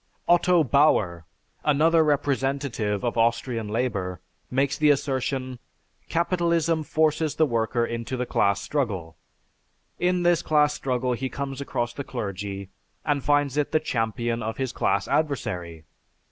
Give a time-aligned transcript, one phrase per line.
[0.27, 1.25] Otto Bauer,
[1.63, 5.59] another representative of Austrian labor, makes the assertion:
[6.09, 9.15] "Capitalism forces the worker into the class struggle.
[9.99, 12.71] In this class struggle he comes across the clergy
[13.05, 15.83] and finds it the champion of his class adversary.